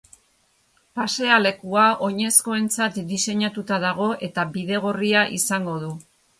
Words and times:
Pasealekua 0.99 1.83
oinezkoentzat 2.09 2.99
diseinatuta 3.13 3.81
dago 3.87 4.11
eta 4.31 4.49
bidegorria 4.59 5.29
izango 5.41 5.81
du. 5.89 5.95